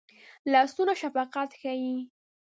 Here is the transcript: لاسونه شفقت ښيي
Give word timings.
لاسونه 0.51 0.93
شفقت 1.01 1.49
ښيي 1.61 1.95